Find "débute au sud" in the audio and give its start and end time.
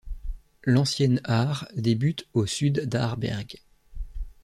1.75-2.87